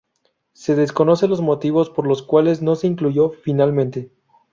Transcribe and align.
Se 0.53 0.75
desconocen 0.75 1.29
los 1.29 1.41
motivos 1.41 1.91
por 1.91 2.07
los 2.07 2.23
cuales 2.23 2.63
no 2.63 2.75
se 2.75 2.87
incluyó 2.87 3.29
finalmente. 3.29 4.09